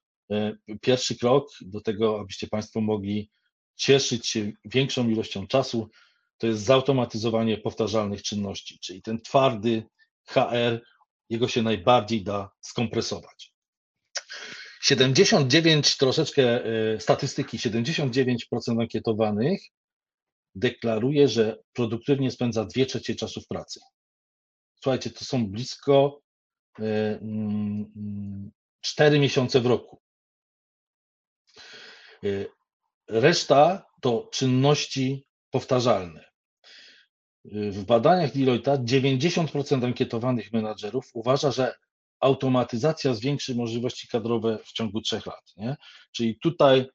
pierwszy 0.81 1.19
krok 1.19 1.49
do 1.61 1.81
tego, 1.81 2.21
abyście 2.21 2.47
Państwo 2.47 2.81
mogli 2.81 3.31
cieszyć 3.77 4.27
się 4.27 4.53
większą 4.65 5.09
ilością 5.09 5.47
czasu, 5.47 5.91
to 6.39 6.47
jest 6.47 6.63
zautomatyzowanie 6.63 7.59
powtarzalnych 7.59 8.23
czynności, 8.23 8.79
czyli 8.79 9.03
ten 9.03 9.21
twardy 9.21 9.83
HR, 10.27 10.83
jego 11.31 11.49
się 11.49 11.63
najbardziej 11.63 12.25
da 12.25 12.51
skompresować. 12.61 13.53
79, 14.83 15.97
troszeczkę 15.97 16.65
e, 16.65 17.01
statystyki, 17.01 17.59
79% 17.59 18.37
ankietowanych 18.81 19.63
deklaruje, 20.55 21.29
że 21.29 21.59
produktywnie 21.73 22.31
spędza 22.31 22.65
2 22.65 22.85
trzecie 22.87 23.15
czasu 23.15 23.41
w 23.41 23.47
pracy. 23.47 23.81
Słuchajcie, 24.83 25.11
to 25.11 25.25
są 25.25 25.47
blisko 25.47 26.21
4 26.75 26.91
e, 28.99 29.07
mm, 29.07 29.21
miesiące 29.21 29.61
w 29.61 29.67
roku. 29.67 30.01
E, 32.25 32.29
reszta 33.09 33.87
to 34.01 34.29
czynności 34.33 35.27
powtarzalne. 35.51 36.33
W 37.45 37.85
badaniach 37.85 38.33
Deloitte 38.33 38.79
90% 38.79 39.85
ankietowanych 39.85 40.53
menadżerów 40.53 41.11
uważa, 41.15 41.51
że 41.51 41.75
automatyzacja 42.21 43.15
zwiększy 43.15 43.55
możliwości 43.55 44.09
kadrowe 44.09 44.59
w 44.65 44.73
ciągu 44.73 45.01
trzech 45.01 45.27
lat. 45.27 45.53
Nie? 45.57 45.77
Czyli 46.13 46.39
tutaj 46.39 46.87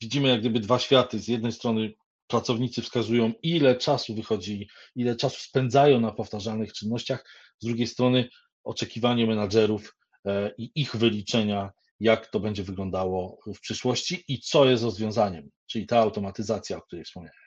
widzimy 0.00 0.28
jak 0.28 0.40
gdyby 0.40 0.60
dwa 0.60 0.78
światy. 0.78 1.18
Z 1.18 1.28
jednej 1.28 1.52
strony 1.52 1.92
pracownicy 2.30 2.82
wskazują, 2.82 3.32
ile 3.42 3.76
czasu 3.76 4.14
wychodzi, 4.14 4.68
ile 4.96 5.16
czasu 5.16 5.40
spędzają 5.40 6.00
na 6.00 6.12
powtarzalnych 6.12 6.72
czynnościach, 6.72 7.24
z 7.58 7.66
drugiej 7.66 7.86
strony 7.86 8.28
oczekiwanie 8.64 9.26
menadżerów 9.26 9.96
e, 10.26 10.50
i 10.58 10.70
ich 10.74 10.96
wyliczenia, 10.96 11.70
jak 12.00 12.26
to 12.26 12.40
będzie 12.40 12.62
wyglądało 12.62 13.38
w 13.46 13.60
przyszłości 13.60 14.24
i 14.28 14.40
co 14.40 14.64
jest 14.64 14.84
rozwiązaniem, 14.84 15.50
czyli 15.66 15.86
ta 15.86 15.98
automatyzacja, 15.98 16.76
o 16.76 16.82
której 16.82 17.04
wspomniałem. 17.04 17.40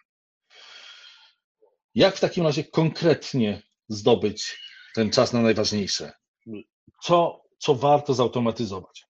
Jak 1.95 2.15
w 2.15 2.19
takim 2.19 2.43
razie 2.43 2.63
konkretnie 2.63 3.61
zdobyć 3.89 4.57
ten 4.95 5.11
czas 5.11 5.33
na 5.33 5.41
najważniejsze? 5.41 6.11
Co, 7.03 7.43
co 7.57 7.75
warto 7.75 8.13
zautomatyzować? 8.13 9.05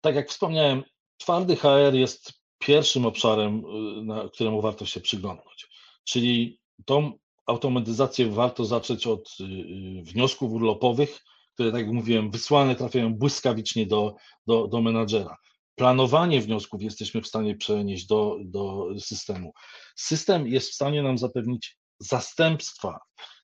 Tak 0.00 0.14
jak 0.14 0.28
wspomniałem, 0.28 0.82
twardy 1.18 1.56
HR 1.56 1.94
jest 1.94 2.39
pierwszym 2.60 3.06
obszarem, 3.06 3.64
y, 3.98 4.04
na 4.04 4.28
któremu 4.28 4.60
warto 4.60 4.86
się 4.86 5.00
przyglądać. 5.00 5.68
Czyli 6.04 6.60
tą 6.84 7.12
automatyzację 7.46 8.26
warto 8.26 8.64
zacząć 8.64 9.06
od 9.06 9.36
y, 9.40 9.44
y, 9.44 10.02
wniosków 10.02 10.52
urlopowych, 10.52 11.20
które, 11.54 11.72
tak 11.72 11.80
jak 11.80 11.92
mówiłem, 11.92 12.30
wysłane 12.30 12.76
trafiają 12.76 13.14
błyskawicznie 13.14 13.86
do, 13.86 14.14
do, 14.46 14.68
do 14.68 14.82
menadżera. 14.82 15.36
Planowanie 15.74 16.40
wniosków 16.40 16.82
jesteśmy 16.82 17.22
w 17.22 17.26
stanie 17.26 17.56
przenieść 17.56 18.06
do, 18.06 18.36
do 18.44 18.86
systemu. 18.98 19.52
System 19.96 20.48
jest 20.48 20.70
w 20.70 20.74
stanie 20.74 21.02
nam 21.02 21.18
zapewnić 21.18 21.76
zastępstwa. 21.98 22.98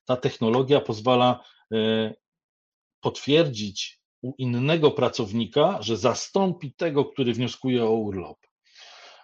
Ta 0.05 0.17
technologia 0.17 0.81
pozwala 0.81 1.43
potwierdzić 3.01 3.99
u 4.21 4.33
innego 4.37 4.91
pracownika, 4.91 5.81
że 5.81 5.97
zastąpi 5.97 6.73
tego, 6.73 7.05
który 7.05 7.33
wnioskuje 7.33 7.85
o 7.85 7.91
urlop. 7.91 8.46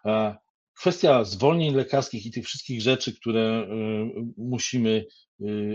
E, 0.05 0.35
kwestia 0.79 1.23
zwolnień 1.23 1.75
lekarskich 1.75 2.25
i 2.25 2.31
tych 2.31 2.45
wszystkich 2.45 2.81
rzeczy, 2.81 3.15
które 3.15 3.41
e, 3.41 3.67
musimy, 4.37 5.05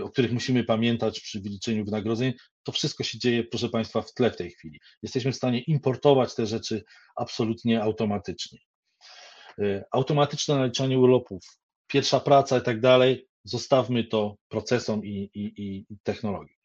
o 0.03 0.09
których 0.09 0.31
musimy 0.31 0.63
pamiętać 0.63 1.19
przy 1.19 1.41
wyliczeniu 1.41 1.85
wynagrodzeń, 1.85 2.33
to 2.63 2.71
wszystko 2.71 3.03
się 3.03 3.19
dzieje, 3.19 3.43
proszę 3.43 3.69
Państwa, 3.69 4.01
w 4.01 4.13
tle 4.13 4.31
w 4.31 4.37
tej 4.37 4.51
chwili. 4.51 4.79
Jesteśmy 5.03 5.31
w 5.31 5.35
stanie 5.35 5.61
importować 5.61 6.35
te 6.35 6.45
rzeczy 6.45 6.83
absolutnie 7.15 7.81
automatycznie. 7.81 8.59
Automatyczne 9.91 10.55
naliczanie 10.55 10.99
urlopów, 10.99 11.43
pierwsza 11.87 12.19
praca 12.19 12.57
i 12.57 12.61
tak 12.61 12.79
dalej, 12.79 13.27
zostawmy 13.43 14.03
to 14.03 14.35
procesom 14.47 15.05
i, 15.05 15.29
i, 15.33 15.53
i 15.57 15.85
technologii. 16.03 16.55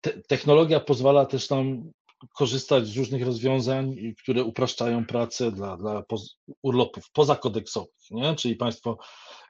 Te, 0.00 0.10
technologia 0.28 0.80
pozwala 0.80 1.26
też 1.26 1.50
nam 1.50 1.90
korzystać 2.34 2.86
z 2.86 2.96
różnych 2.96 3.26
rozwiązań, 3.26 3.96
które 4.22 4.44
upraszczają 4.44 5.06
pracę 5.06 5.52
dla, 5.52 5.76
dla 5.76 6.02
poz, 6.02 6.36
urlopów 6.62 7.10
pozakodeksowych, 7.12 8.10
nie? 8.10 8.34
czyli 8.34 8.56
Państwo 8.56 8.98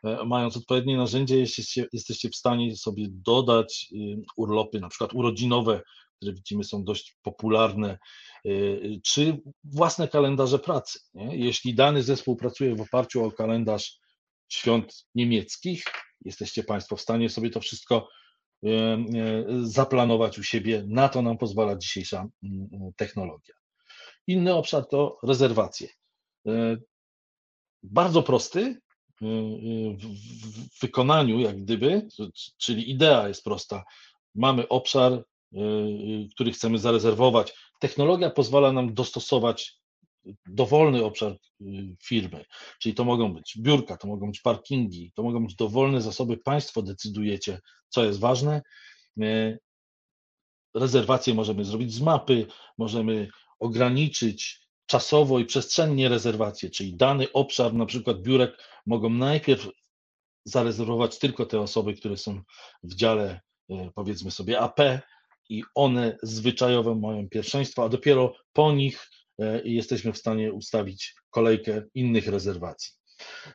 e, 0.05 0.25
mając 0.25 0.57
odpowiednie 0.57 0.97
narzędzie 0.97 1.39
jesteście, 1.39 1.87
jesteście 1.93 2.29
w 2.29 2.37
stanie 2.37 2.77
sobie 2.77 3.07
dodać 3.09 3.87
y, 3.93 4.23
urlopy, 4.37 4.81
na 4.81 4.89
przykład 4.89 5.15
urodzinowe, 5.15 5.83
które 6.17 6.33
widzimy 6.33 6.65
są 6.65 6.85
dość 6.85 7.17
popularne, 7.23 7.99
y, 8.47 9.01
czy 9.05 9.41
własne 9.65 10.09
kalendarze 10.09 10.59
pracy. 10.59 10.99
Nie? 11.15 11.37
Jeśli 11.37 11.75
dany 11.75 12.03
zespół 12.03 12.37
pracuje 12.37 12.75
w 12.75 12.81
oparciu 12.81 13.25
o 13.25 13.33
kalendarz 13.33 13.99
świąt 14.49 15.07
niemieckich, 15.15 15.85
jesteście 16.25 16.65
Państwo 16.65 16.97
w 16.97 17.01
stanie 17.01 17.31
sobie 17.31 17.51
to 17.51 17.61
wszystko 17.61 17.97
e, 17.97 17.99
e, 17.99 18.20
zaplanować 19.63 20.39
u 20.39 20.43
siebie. 20.43 20.85
Na 20.87 21.09
to 21.09 21.23
nam 21.23 21.39
pozwala 21.39 21.77
dzisiejsza 21.77 22.29
technologia. 22.97 23.55
Inny 24.27 24.55
obszar 24.55 24.87
to 24.89 25.19
rezerwacje. 25.23 25.89
E, 26.47 26.77
bardzo 27.83 28.23
prosty 28.23 28.81
w 29.21 30.81
wykonaniu, 30.83 31.41
jak 31.41 31.57
gdyby, 31.57 32.09
czyli 32.59 32.91
idea 32.91 33.29
jest 33.29 33.45
prosta. 33.45 33.85
Mamy 34.35 34.69
obszar, 34.69 35.25
który 36.35 36.53
chcemy 36.53 36.79
zarezerwować. 36.79 37.55
Technologia 37.81 38.31
pozwala 38.31 38.73
nam 38.73 38.95
dostosować 38.95 39.80
dowolny 40.47 41.05
obszar 41.05 41.33
y, 41.61 41.97
firmy, 42.05 42.45
czyli 42.81 42.95
to 42.95 43.05
mogą 43.05 43.35
być 43.35 43.59
biurka, 43.59 43.97
to 43.97 44.09
mogą 44.09 44.27
być 44.27 44.41
parkingi, 44.41 45.13
to 45.15 45.23
mogą 45.23 45.47
być 45.47 45.55
dowolne 45.55 46.01
zasoby, 46.01 46.37
Państwo 46.37 46.83
decydujecie, 46.83 47.61
co 47.89 48.05
jest 48.05 48.21
ważne. 48.21 48.63
Y, 49.23 49.59
rezerwacje 50.75 51.35
możemy 51.35 51.65
zrobić 51.65 51.95
z 51.95 52.01
mapy, 52.01 52.47
możemy 52.79 53.29
ograniczyć 53.59 54.61
czasowo 54.87 55.39
i 55.39 55.45
przestrzennie 55.45 56.09
rezerwacje, 56.09 56.71
czyli 56.71 56.97
dany 56.97 57.33
obszar, 57.33 57.75
na 57.75 57.87
przykład 57.87 58.23
biurek, 58.23 58.57
mogą 58.87 59.11
najpierw 59.11 59.69
zarezerwować 60.45 61.19
tylko 61.19 61.47
te 61.47 61.61
osoby, 61.61 61.95
które 61.95 62.17
są 62.17 62.43
w 62.83 62.95
dziale, 62.95 63.41
y, 63.71 63.91
powiedzmy 63.95 64.31
sobie, 64.31 64.61
AP 64.61 64.81
i 65.49 65.63
one 65.75 66.19
zwyczajowo 66.23 66.95
mają 66.95 67.29
pierwszeństwo, 67.29 67.85
a 67.85 67.89
dopiero 67.89 68.35
po 68.53 68.73
nich 68.73 69.11
i 69.65 69.75
jesteśmy 69.75 70.13
w 70.13 70.19
stanie 70.19 70.53
ustawić 70.53 71.15
kolejkę 71.31 71.83
innych 71.95 72.27
rezerwacji. 72.27 72.93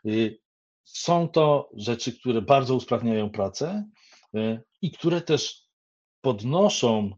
Y, 0.06 0.40
są 0.86 1.30
to 1.30 1.70
rzeczy, 1.74 2.20
które 2.20 2.42
bardzo 2.42 2.76
usprawniają 2.76 3.30
pracę 3.30 3.90
e, 4.36 4.62
i 4.82 4.92
które 4.92 5.22
też 5.22 5.62
podnoszą 6.22 7.12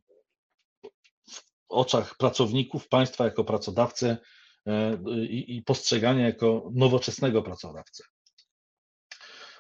w 1.29 1.41
oczach 1.69 2.17
pracowników 2.17 2.87
państwa 2.87 3.25
jako 3.25 3.43
pracodawcę 3.43 4.17
e, 4.65 4.97
i, 5.29 5.63
postrzegania 5.65 6.25
jako 6.25 6.69
nowoczesnego 6.73 7.41
pracodawcę. 7.41 8.03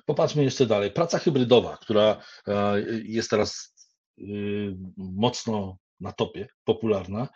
Popatrzmy 0.05 0.43
jeszcze 0.43 0.65
dalej. 0.65 0.91
Praca 0.91 1.19
hybrydowa, 1.19 1.77
która 1.77 2.21
jest 3.03 3.29
teraz 3.29 3.75
mocno 4.97 5.77
na 5.99 6.11
topie, 6.11 6.47
popularna, 6.63 7.27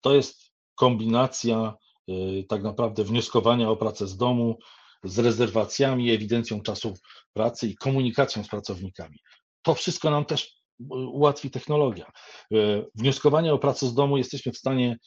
to 0.00 0.14
jest 0.14 0.47
kombinacja 0.78 1.74
y, 2.08 2.44
tak 2.48 2.62
naprawdę 2.62 3.04
wnioskowania 3.04 3.70
o 3.70 3.76
pracę 3.76 4.06
z 4.06 4.16
domu 4.16 4.58
z 5.04 5.18
rezerwacjami, 5.18 6.10
ewidencją 6.10 6.60
czasu 6.60 6.94
pracy 7.32 7.68
i 7.68 7.76
komunikacją 7.76 8.44
z 8.44 8.48
pracownikami. 8.48 9.18
To 9.62 9.74
wszystko 9.74 10.10
nam 10.10 10.24
też 10.24 10.44
y, 10.80 10.84
ułatwi 10.90 11.50
technologia. 11.50 12.12
Y, 12.52 12.86
wnioskowanie 12.94 13.52
o 13.54 13.58
pracę 13.58 13.86
z 13.86 13.94
domu 13.94 14.18
jesteśmy 14.18 14.52
w 14.52 14.58
stanie 14.58 14.98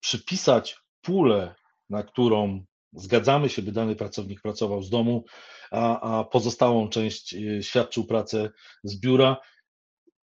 przypisać 0.00 0.76
pulę, 1.02 1.54
na 1.90 2.02
którą 2.02 2.64
zgadzamy 2.92 3.48
się, 3.48 3.62
by 3.62 3.72
dany 3.72 3.96
pracownik 3.96 4.42
pracował 4.42 4.82
z 4.82 4.90
domu, 4.90 5.24
a, 5.70 6.00
a 6.00 6.24
pozostałą 6.24 6.88
część 6.88 7.36
świadczył 7.60 8.04
pracę 8.04 8.50
z 8.84 9.00
biura 9.00 9.36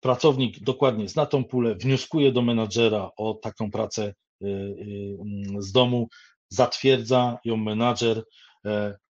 pracownik 0.05 0.59
dokładnie 0.59 1.09
zna 1.09 1.25
tą 1.25 1.43
pulę, 1.43 1.75
wnioskuje 1.75 2.31
do 2.31 2.41
menadżera 2.41 3.11
o 3.17 3.33
taką 3.33 3.71
pracę 3.71 4.13
z 5.59 5.71
domu, 5.71 6.07
zatwierdza 6.49 7.37
ją 7.45 7.57
menadżer, 7.57 8.23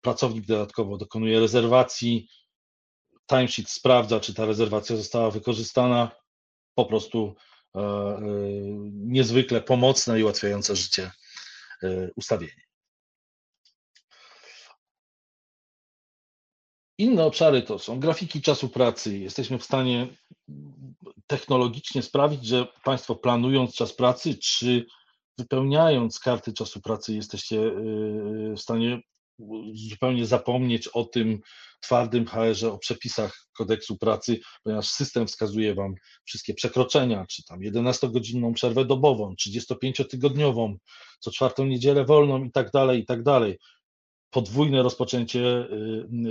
pracownik 0.01 0.45
dodatkowo 0.45 0.97
dokonuje 0.97 1.39
rezerwacji, 1.39 2.27
timesheet 3.29 3.69
sprawdza, 3.69 4.19
czy 4.19 4.33
ta 4.33 4.45
rezerwacja 4.45 4.95
została 4.95 5.31
wykorzystana, 5.31 6.11
po 6.75 6.85
prostu 6.85 7.35
e, 7.75 7.79
e, 7.79 8.21
niezwykle 8.91 9.61
pomocne 9.61 10.19
i 10.19 10.23
ułatwiające 10.23 10.75
życie 10.75 11.11
e, 11.83 12.09
ustawienie. 12.15 12.66
Inne 16.97 17.25
obszary 17.25 17.61
to 17.61 17.79
są 17.79 17.99
grafiki 17.99 18.41
czasu 18.41 18.69
pracy. 18.69 19.17
Jesteśmy 19.17 19.57
w 19.57 19.63
stanie 19.63 20.07
technologicznie 21.27 22.01
sprawić, 22.01 22.45
że 22.45 22.67
Państwo 22.83 23.15
planując 23.15 23.75
czas 23.75 23.93
pracy, 23.93 24.37
czy 24.37 24.85
wypełniając 25.37 26.19
karty 26.19 26.53
czasu 26.53 26.81
pracy, 26.81 27.13
jesteście 27.13 27.71
w 28.55 28.59
stanie 28.59 29.01
zupełnie 29.89 30.25
zapomnieć 30.25 30.87
o 30.87 31.03
tym 31.03 31.39
twardym 31.81 32.25
HR-ze, 32.25 32.71
o 32.71 32.77
przepisach 32.77 33.47
kodeksu 33.57 33.97
pracy, 33.97 34.39
ponieważ 34.63 34.87
system 34.87 35.27
wskazuje 35.27 35.75
Wam 35.75 35.95
wszystkie 36.25 36.53
przekroczenia, 36.53 37.25
czy 37.29 37.43
tam 37.43 37.59
11-godzinną 37.59 38.53
przerwę 38.53 38.85
dobową, 38.85 39.35
35-tygodniową, 39.47 40.75
co 41.19 41.31
czwartą 41.31 41.65
niedzielę 41.65 42.05
wolną 42.05 42.43
i 42.43 42.51
tak 42.51 42.71
dalej, 42.71 42.99
i 42.99 43.05
tak 43.05 43.23
dalej. 43.23 43.57
Podwójne 44.29 44.83
rozpoczęcie 44.83 45.67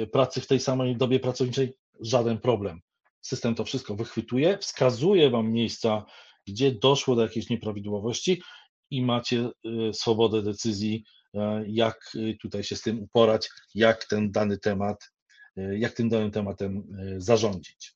y, 0.03 0.07
pracy 0.07 0.41
w 0.41 0.47
tej 0.47 0.61
samej 0.61 0.97
dobie 0.97 1.21
pracowniczej, 1.21 1.75
żaden 2.01 2.39
problem. 2.39 2.81
System 3.23 3.55
to 3.55 3.65
wszystko 3.65 3.95
wychwytuje, 3.95 4.59
wskazuje 4.59 5.31
Wam 5.31 5.53
miejsca, 5.53 6.05
gdzie 6.47 6.73
doszło 6.73 7.17
do 7.17 7.23
jakiejś 7.23 7.51
nieprawidłowości 7.51 8.43
i 8.91 9.03
macie 9.03 9.51
y, 9.89 9.95
swobodę 9.95 10.43
decyzji 10.43 11.05
E, 11.37 11.65
jak 11.69 12.15
y, 12.15 12.37
tutaj 12.43 12.65
się 12.65 12.77
z 12.77 12.83
tym 12.83 13.03
uporać, 13.03 13.49
jak 13.75 14.05
ten 14.05 14.31
dany 14.31 14.59
temat, 14.59 15.11
jak 15.57 15.93
tym 15.93 16.09
danym 16.09 16.31
tematem 16.31 16.83
zarządzić. 17.17 17.95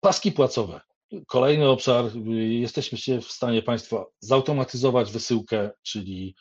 Paski 0.00 0.32
płacowe. 0.32 0.80
Kolejny 1.26 1.68
obszar, 1.68 2.04
jesteśmy 2.36 3.20
w 3.20 3.32
stanie 3.32 3.62
Państwa 3.62 4.04
zautomatyzować 4.20 5.12
wysyłkę, 5.12 5.70
czyli 5.82 6.34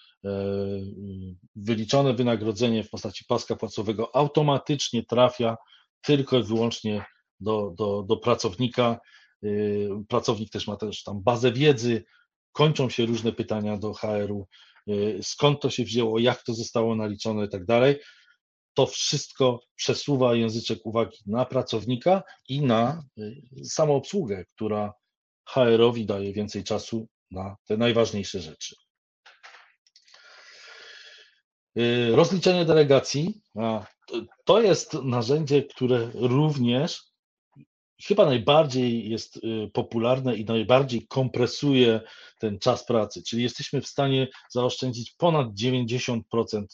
wyliczone 1.55 2.13
wynagrodzenie 2.13 2.83
w 2.83 2.89
postaci 2.89 3.25
paska 3.27 3.55
płacowego 3.55 4.15
automatycznie 4.15 5.03
trafia 5.05 5.57
tylko 6.01 6.37
i 6.37 6.43
wyłącznie 6.43 7.05
do, 7.39 7.73
do, 7.77 8.03
do 8.03 8.17
pracownika. 8.17 8.99
Pracownik 10.07 10.49
też 10.49 10.67
ma 10.67 10.75
też 10.75 11.03
tam 11.03 11.23
bazę 11.23 11.51
wiedzy, 11.51 12.03
kończą 12.51 12.89
się 12.89 13.05
różne 13.05 13.31
pytania 13.31 13.77
do 13.77 13.93
HR-u, 13.93 14.47
Y, 14.89 15.19
skąd 15.23 15.61
to 15.61 15.69
się 15.69 15.83
wzięło, 15.83 16.19
jak 16.19 16.43
to 16.43 16.53
zostało 16.53 16.95
naliczone 16.95 17.45
i 17.45 17.49
tak 17.49 17.65
dalej. 17.65 17.99
To 18.73 18.85
wszystko 18.85 19.59
przesuwa 19.75 20.35
języczek 20.35 20.79
uwagi 20.85 21.17
na 21.25 21.45
pracownika 21.45 22.23
i 22.49 22.61
na 22.61 23.03
y, 23.17 23.41
samą 23.65 23.95
obsługę, 23.95 24.45
która 24.55 24.93
HR-owi 25.49 26.05
daje 26.05 26.33
więcej 26.33 26.63
czasu 26.63 27.07
na 27.31 27.55
te 27.65 27.77
najważniejsze 27.77 28.39
rzeczy. 28.39 28.75
Y, 31.77 32.15
rozliczenie 32.15 32.65
delegacji 32.65 33.41
to 34.45 34.61
jest 34.61 34.93
narzędzie, 34.93 35.63
które 35.63 36.09
również 36.13 37.03
chyba 38.03 38.25
najbardziej 38.25 39.09
jest 39.09 39.37
y, 39.37 39.71
popularne 39.73 40.35
i 40.35 40.45
najbardziej 40.45 41.07
kompresuje 41.07 42.01
ten 42.39 42.59
czas 42.59 42.85
pracy, 42.85 43.23
czyli 43.23 43.43
jesteśmy 43.43 43.81
w 43.81 43.87
stanie 43.87 44.27
zaoszczędzić 44.49 45.11
ponad 45.17 45.47
90% 45.47 46.21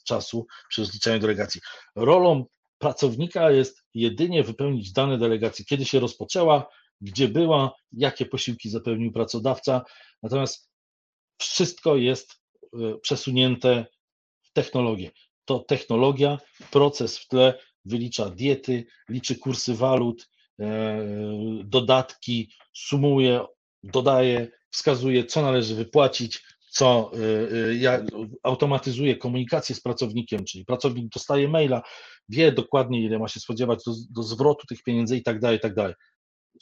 czasu 0.03 0.47
przy 0.69 0.81
rozliczaniu 0.81 1.19
delegacji. 1.19 1.61
Rolą 1.95 2.45
pracownika 2.77 3.51
jest 3.51 3.83
jedynie 3.93 4.43
wypełnić 4.43 4.91
dane 4.91 5.17
delegacji, 5.17 5.65
kiedy 5.65 5.85
się 5.85 5.99
rozpoczęła, 5.99 6.69
gdzie 7.01 7.27
była, 7.27 7.75
jakie 7.91 8.25
posiłki 8.25 8.69
zapełnił 8.69 9.11
pracodawca, 9.11 9.81
natomiast 10.23 10.71
wszystko 11.37 11.95
jest 11.95 12.41
y, 12.63 12.99
przesunięte 13.01 13.85
technologię. 14.53 15.11
To 15.45 15.59
technologia, 15.59 16.37
proces 16.71 17.17
w 17.17 17.27
tle 17.27 17.59
wylicza 17.85 18.29
diety, 18.29 18.85
liczy 19.09 19.35
kursy 19.35 19.75
walut, 19.75 20.31
E, 20.61 21.07
dodatki, 21.63 22.49
sumuje, 22.73 23.45
dodaje, 23.83 24.47
wskazuje, 24.69 25.25
co 25.25 25.41
należy 25.41 25.75
wypłacić, 25.75 26.43
co 26.69 27.11
e, 27.83 27.89
e, 27.89 28.05
automatyzuje 28.43 29.17
komunikację 29.17 29.75
z 29.75 29.81
pracownikiem, 29.81 30.45
czyli 30.45 30.65
pracownik 30.65 31.13
dostaje 31.13 31.47
maila, 31.47 31.81
wie 32.29 32.51
dokładnie, 32.51 33.01
ile 33.01 33.19
ma 33.19 33.27
się 33.27 33.39
spodziewać 33.39 33.79
do, 33.85 33.93
do 34.09 34.23
zwrotu 34.23 34.67
tych 34.67 34.83
pieniędzy 34.83 35.17
i 35.17 35.23
tak 35.23 35.39
dalej, 35.39 35.57
i 35.57 35.61
tak 35.61 35.73
dalej. 35.75 35.93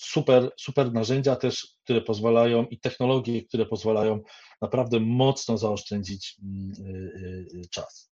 Super, 0.01 0.51
super 0.57 0.93
narzędzia 0.93 1.35
też, 1.35 1.67
które 1.83 2.01
pozwalają 2.01 2.65
i 2.65 2.79
technologie, 2.79 3.43
które 3.43 3.65
pozwalają 3.65 4.21
naprawdę 4.61 4.99
mocno 4.99 5.57
zaoszczędzić 5.57 6.35
mm, 6.43 6.73
czas. 7.71 8.11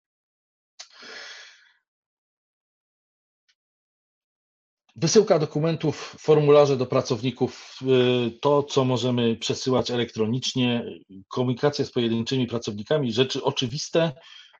Wysyłka 4.96 5.38
dokumentów, 5.38 6.16
formularze 6.20 6.76
do 6.76 6.86
pracowników, 6.86 7.78
y, 7.82 8.38
to 8.40 8.62
co 8.62 8.84
możemy 8.84 9.36
przesyłać 9.36 9.90
elektronicznie, 9.90 10.84
komunikacja 11.28 11.84
z 11.84 11.92
pojedynczymi 11.92 12.46
pracownikami, 12.46 13.12
rzeczy 13.12 13.42
oczywiste, 13.42 14.12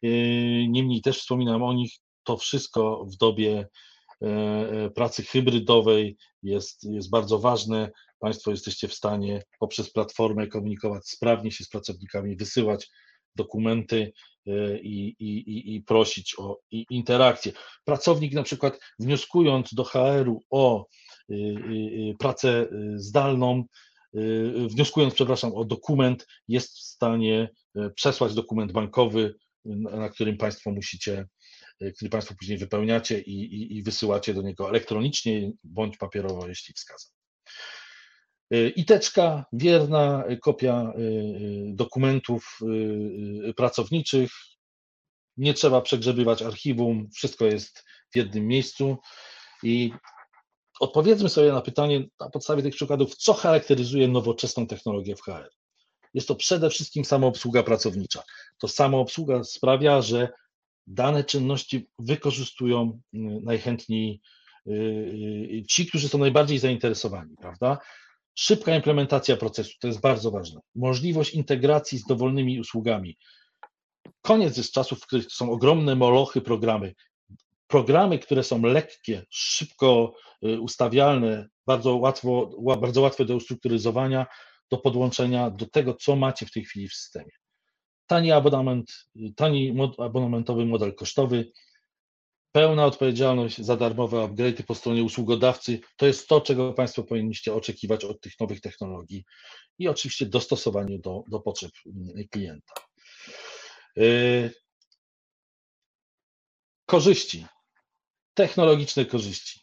y, 0.04 0.08
niemniej 0.68 1.02
też 1.02 1.18
wspominam 1.18 1.62
o 1.62 1.72
nich, 1.72 1.92
to 2.24 2.36
wszystko 2.36 3.04
w 3.04 3.16
dobie 3.16 3.68
pracy 4.94 5.22
hybrydowej 5.22 6.16
jest, 6.42 6.84
jest 6.84 7.10
bardzo 7.10 7.38
ważne. 7.38 7.90
Państwo 8.18 8.50
jesteście 8.50 8.88
w 8.88 8.94
stanie 8.94 9.42
poprzez 9.58 9.92
platformę 9.92 10.46
komunikować 10.46 11.08
sprawnie 11.08 11.52
się 11.52 11.64
z 11.64 11.68
pracownikami, 11.68 12.36
wysyłać 12.36 12.88
dokumenty 13.34 14.12
e, 14.46 14.78
i, 14.78 15.16
i, 15.18 15.74
i 15.74 15.82
prosić 15.82 16.34
o 16.38 16.58
interakcję. 16.70 17.52
Pracownik 17.84 18.32
na 18.34 18.42
przykład 18.42 18.78
wnioskując 18.98 19.74
do 19.74 19.84
HR-u 19.84 20.42
o 20.50 20.86
y, 21.30 21.34
y, 21.34 21.38
y, 22.10 22.14
pracę 22.18 22.68
zdalną, 22.96 23.64
wnioskując, 24.68 25.14
przepraszam, 25.14 25.52
o 25.54 25.64
dokument, 25.64 26.26
jest 26.48 26.78
w 26.78 26.82
stanie 26.82 27.50
e, 27.74 27.90
przesłać 27.90 28.34
dokument 28.34 28.72
bankowy, 28.72 29.34
na 29.64 30.08
którym 30.08 30.36
Państwo 30.36 30.70
musicie, 30.70 31.18
e, 31.18 31.26
który 31.96 32.10
Państwo 32.10 32.34
później 32.38 32.58
wypełniacie 32.58 33.20
i, 33.20 33.32
i, 33.32 33.76
i 33.76 33.82
wysyłacie 33.82 34.34
do 34.34 34.42
niego 34.42 34.68
elektronicznie 34.68 35.52
bądź 35.64 35.96
papierowo, 35.96 36.48
jeśli 36.48 36.74
wskazał. 36.74 37.10
Y, 38.54 38.72
ITeczka, 38.76 39.44
wierna 39.52 40.24
kopia 40.42 40.92
y, 40.98 41.02
y, 41.02 41.74
dokumentów 41.74 42.58
pracowniczych. 43.56 44.30
Nie 45.36 45.54
trzeba 45.54 45.80
przegrzebywać 45.80 46.42
archiwum, 46.42 47.08
wszystko 47.14 47.44
jest 47.44 47.84
w 48.12 48.16
jednym 48.16 48.46
miejscu. 48.46 48.96
I 49.62 49.92
odpowiedzmy 50.80 51.28
sobie 51.28 51.52
na 51.52 51.60
pytanie 51.60 52.08
na 52.20 52.30
podstawie 52.30 52.62
tych 52.62 52.74
przykładów, 52.74 53.16
co 53.16 53.34
charakteryzuje 53.34 54.08
nowoczesną 54.08 54.66
technologię 54.66 55.16
w 55.16 55.22
HR. 55.22 55.50
Jest 56.14 56.28
to 56.28 56.34
przede 56.34 56.70
wszystkim 56.70 57.04
samoobsługa 57.04 57.62
pracownicza. 57.62 58.22
To 58.58 58.68
samoobsługa 58.68 59.44
sprawia, 59.44 60.02
że 60.02 60.28
dane 60.86 61.24
czynności 61.24 61.88
wykorzystują 61.98 63.00
najchętniej 63.42 64.20
ci, 65.68 65.86
którzy 65.86 66.08
są 66.08 66.18
najbardziej 66.18 66.58
zainteresowani, 66.58 67.36
prawda? 67.40 67.78
Szybka 68.34 68.76
implementacja 68.76 69.36
procesu, 69.36 69.72
to 69.80 69.86
jest 69.86 70.00
bardzo 70.00 70.30
ważne. 70.30 70.60
Możliwość 70.74 71.34
integracji 71.34 71.98
z 71.98 72.04
dowolnymi 72.04 72.60
usługami. 72.60 73.16
Koniec 74.22 74.56
jest 74.56 74.72
czasów, 74.72 74.98
w 74.98 75.06
których 75.06 75.32
są 75.32 75.50
ogromne 75.50 75.94
molochy 75.94 76.40
programy. 76.40 76.94
Programy, 77.66 78.18
które 78.18 78.42
są 78.42 78.62
lekkie, 78.62 79.22
szybko 79.30 80.14
y, 80.46 80.60
ustawialne, 80.60 81.48
bardzo, 81.66 81.96
łatwo, 81.96 82.50
bardzo 82.80 83.00
łatwe 83.00 83.24
do 83.24 83.36
ustrukturyzowania, 83.36 84.26
do 84.70 84.78
podłączenia 84.78 85.50
do 85.50 85.66
tego, 85.66 85.94
co 85.94 86.16
macie 86.16 86.46
w 86.46 86.50
tej 86.50 86.64
chwili 86.64 86.88
w 86.88 86.94
systemie. 86.94 87.30
Tani 88.06 88.32
abonament, 88.32 88.92
tani 89.36 89.76
abonamentowy 89.98 90.66
model 90.66 90.94
kosztowy, 90.94 91.52
pełna 92.52 92.84
odpowiedzialność 92.84 93.58
za 93.58 93.76
darmowe 93.76 94.22
upgrade 94.22 94.62
po 94.66 94.74
stronie 94.74 95.04
usługodawcy 95.04 95.80
to 95.96 96.06
jest 96.06 96.28
to, 96.28 96.40
czego 96.40 96.72
Państwo 96.72 97.02
powinniście 97.02 97.54
oczekiwać 97.54 98.04
od 98.04 98.20
tych 98.20 98.40
nowych 98.40 98.60
technologii 98.60 99.24
i 99.78 99.88
oczywiście 99.88 100.26
dostosowanie 100.26 100.98
do, 100.98 101.24
do 101.28 101.40
potrzeb 101.40 101.70
mm, 101.86 102.28
klienta. 102.30 102.74
Yy, 103.96 104.50
korzyści, 106.86 107.46
technologiczne 108.34 109.04
korzyści. 109.04 109.60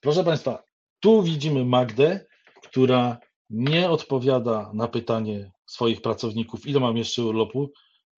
Proszę 0.00 0.24
Państwa, 0.24 0.62
Tu 1.00 1.22
widzimy 1.22 1.64
Magdę, 1.64 2.26
która 2.62 3.18
nie 3.50 3.90
odpowiada 3.90 4.70
na 4.74 4.88
pytanie 4.88 5.50
swoich 5.68 6.02
pracowników, 6.02 6.66
ile 6.66 6.80
mam 6.80 6.96
jeszcze 6.96 7.22
urlopu, 7.22 7.72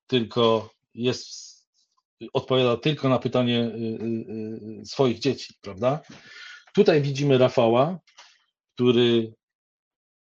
tylko 0.07 0.71
jest, 0.95 1.61
odpowiada 2.33 2.77
tylko 2.77 3.09
na 3.09 3.19
pytanie 3.19 3.61
y, 3.61 3.69
y, 3.69 4.81
y, 4.81 4.87
swoich 4.87 5.19
dzieci, 5.19 5.55
prawda? 5.61 6.01
Tutaj 6.75 7.03
widzimy 7.03 7.39
Rafała, 7.39 7.99
który 8.75 9.35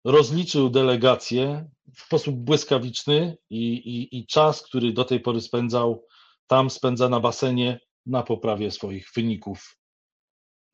rozliczył 0.05 0.71
delegację 0.71 1.71
w 1.95 2.01
sposób 2.01 2.37
błyskawiczny 2.37 3.37
i, 3.51 3.73
i, 3.73 4.19
i 4.19 4.27
czas, 4.27 4.63
który 4.63 4.93
do 4.93 5.05
tej 5.05 5.21
pory 5.21 5.41
spędzał 5.41 6.07
tam, 6.47 6.71
spędza 6.71 7.09
na 7.09 7.21
basenie 7.21 7.81
na 8.07 8.23
poprawie 8.23 8.71
swoich 8.71 9.09
wyników 9.15 9.79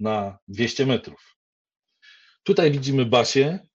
na 0.01 0.39
200 0.49 0.87
metrów. 0.87 1.37
Tutaj 2.43 2.71
widzimy 2.71 3.07
Basię, 3.07 3.67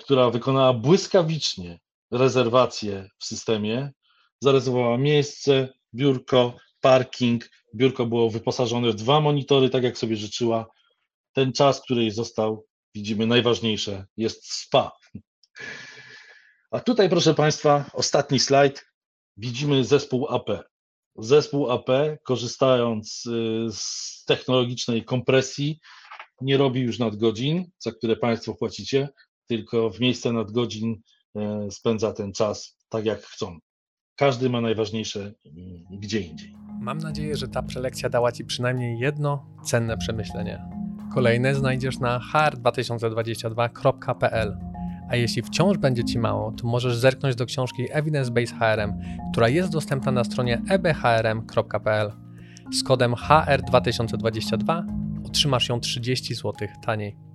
która 0.00 0.30
wykonała 0.30 0.72
błyskawicznie 0.72 1.80
rezerwację 2.10 3.08
w 3.18 3.24
systemie, 3.24 3.92
zarezerwowała 4.40 4.98
miejsce, 4.98 5.68
biurko, 5.94 6.56
parking. 6.80 7.50
Biurko 7.74 8.06
było 8.06 8.30
wyposażone 8.30 8.90
w 8.90 8.94
dwa 8.94 9.20
monitory, 9.20 9.70
tak 9.70 9.82
jak 9.82 9.98
sobie 9.98 10.16
życzyła. 10.16 10.66
Ten 11.32 11.52
czas, 11.52 11.82
który 11.82 12.00
jej 12.00 12.10
został, 12.10 12.66
widzimy 12.94 13.26
najważniejsze, 13.26 14.06
jest 14.16 14.52
spa. 14.52 14.92
A 16.70 16.80
tutaj, 16.80 17.08
proszę 17.08 17.34
Państwa, 17.34 17.90
ostatni 17.92 18.40
slajd. 18.40 18.86
Widzimy 19.36 19.84
zespół 19.84 20.26
AP. 20.28 20.50
Zespół 21.16 21.70
AP, 21.70 21.88
korzystając 22.24 23.26
y, 23.26 23.66
z 23.72 24.24
technologicznej 24.24 25.04
kompresji, 25.04 25.80
nie 26.40 26.56
robi 26.56 26.80
już 26.80 26.98
nadgodzin, 26.98 27.70
za 27.78 27.92
które 27.92 28.16
Państwo 28.16 28.54
płacicie, 28.54 29.08
tylko 29.50 29.90
w 29.90 30.00
miejsce 30.00 30.32
nadgodzin 30.32 30.96
e, 31.36 31.70
spędza 31.70 32.12
ten 32.12 32.32
czas 32.32 32.78
tak, 32.88 33.04
jak 33.04 33.20
chcą. 33.20 33.58
Każdy 34.16 34.50
ma 34.50 34.60
najważniejsze 34.60 35.20
mm, 35.20 35.34
gdzie 35.90 36.20
indziej. 36.20 36.54
Mam 36.80 36.98
nadzieję, 36.98 37.36
że 37.36 37.48
ta 37.48 37.62
prelekcja 37.62 38.08
dała 38.08 38.32
Ci 38.32 38.44
przynajmniej 38.44 38.98
jedno 38.98 39.46
cenne 39.64 39.98
przemyślenie. 39.98 40.64
Kolejne 41.14 41.54
znajdziesz 41.54 41.98
na 41.98 42.20
hr2022.pl. 42.34 44.58
A 45.10 45.16
jeśli 45.16 45.42
wciąż 45.42 45.78
będzie 45.78 46.04
Ci 46.04 46.18
mało, 46.18 46.52
to 46.52 46.66
możesz 46.66 46.96
zerknąć 46.96 47.36
do 47.36 47.46
książki 47.46 47.86
Evidence 47.92 48.30
Based 48.30 48.58
HRM, 48.58 49.00
która 49.32 49.48
jest 49.48 49.72
dostępna 49.72 50.12
na 50.12 50.24
stronie 50.24 50.62
ebhrm.pl. 50.68 52.12
Z 52.72 52.82
kodem 52.82 53.12
HR2022 53.12 54.82
otrzymasz 55.26 55.68
ją 55.68 55.80
30 55.80 56.34
zł 56.34 56.52
taniej. 56.86 57.29